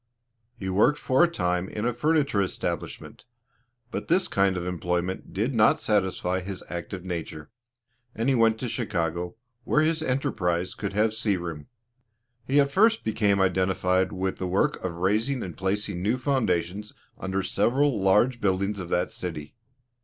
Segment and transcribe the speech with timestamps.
[0.57, 3.25] He worked for a time in a furniture establishment,
[3.91, 7.51] but this kind of employment did not satisfy his active nature,
[8.15, 11.67] and he went to Chicago, where his enterprise could have sea room.
[12.47, 17.43] He at first became identified with the work of raising and placing new foundations under
[17.43, 19.53] several large buildings of that city.